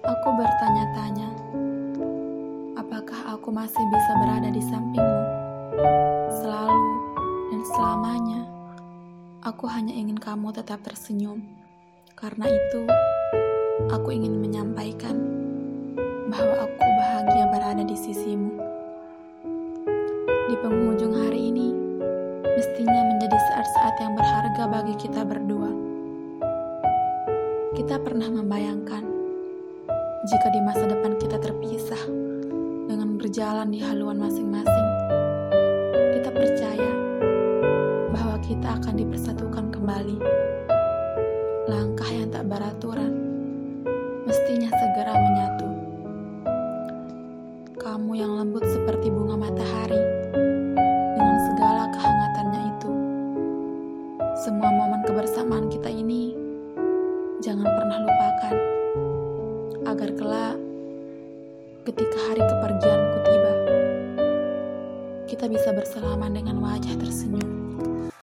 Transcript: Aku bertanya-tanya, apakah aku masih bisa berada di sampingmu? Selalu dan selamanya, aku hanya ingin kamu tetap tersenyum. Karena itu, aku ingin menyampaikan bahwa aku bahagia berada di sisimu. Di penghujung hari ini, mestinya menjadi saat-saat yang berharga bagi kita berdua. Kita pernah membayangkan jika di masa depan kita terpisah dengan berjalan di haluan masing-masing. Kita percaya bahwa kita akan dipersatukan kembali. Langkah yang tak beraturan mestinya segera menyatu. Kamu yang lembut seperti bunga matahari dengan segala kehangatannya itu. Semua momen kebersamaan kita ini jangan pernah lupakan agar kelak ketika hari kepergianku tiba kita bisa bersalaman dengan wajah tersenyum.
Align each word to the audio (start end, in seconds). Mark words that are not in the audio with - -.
Aku 0.00 0.32
bertanya-tanya, 0.32 1.28
apakah 2.80 3.36
aku 3.36 3.52
masih 3.52 3.84
bisa 3.92 4.12
berada 4.16 4.48
di 4.48 4.62
sampingmu? 4.64 5.24
Selalu 6.40 6.88
dan 7.52 7.60
selamanya, 7.68 8.40
aku 9.44 9.68
hanya 9.68 9.92
ingin 9.92 10.16
kamu 10.16 10.56
tetap 10.56 10.80
tersenyum. 10.80 11.44
Karena 12.16 12.48
itu, 12.48 12.88
aku 13.92 14.08
ingin 14.16 14.40
menyampaikan 14.40 15.20
bahwa 16.32 16.64
aku 16.64 16.80
bahagia 16.80 17.44
berada 17.52 17.84
di 17.84 17.96
sisimu. 18.00 18.56
Di 20.48 20.56
penghujung 20.64 21.12
hari 21.12 21.52
ini, 21.52 21.76
mestinya 22.56 23.04
menjadi 23.04 23.36
saat-saat 23.36 23.94
yang 24.00 24.16
berharga 24.16 24.64
bagi 24.64 24.96
kita 24.96 25.28
berdua. 25.28 25.68
Kita 27.76 28.00
pernah 28.00 28.32
membayangkan 28.32 29.19
jika 30.20 30.52
di 30.52 30.60
masa 30.60 30.84
depan 30.84 31.16
kita 31.16 31.40
terpisah 31.40 32.04
dengan 32.84 33.16
berjalan 33.16 33.72
di 33.72 33.80
haluan 33.80 34.20
masing-masing. 34.20 34.88
Kita 36.12 36.28
percaya 36.28 36.92
bahwa 38.12 38.36
kita 38.44 38.68
akan 38.76 38.94
dipersatukan 39.00 39.72
kembali. 39.72 40.20
Langkah 41.72 42.10
yang 42.12 42.28
tak 42.28 42.44
beraturan 42.52 43.16
mestinya 44.28 44.68
segera 44.68 45.14
menyatu. 45.16 45.68
Kamu 47.80 48.12
yang 48.12 48.36
lembut 48.36 48.68
seperti 48.68 49.08
bunga 49.08 49.40
matahari 49.40 50.04
dengan 51.16 51.36
segala 51.48 51.88
kehangatannya 51.96 52.62
itu. 52.76 52.90
Semua 54.44 54.68
momen 54.68 55.00
kebersamaan 55.08 55.72
kita 55.72 55.88
ini 55.88 56.36
jangan 57.40 57.64
pernah 57.64 58.04
lupakan 58.04 58.79
agar 59.88 60.12
kelak 60.12 60.56
ketika 61.88 62.18
hari 62.28 62.42
kepergianku 62.44 63.18
tiba 63.24 63.54
kita 65.24 65.46
bisa 65.46 65.70
bersalaman 65.72 66.36
dengan 66.36 66.60
wajah 66.60 66.98
tersenyum. 67.00 68.10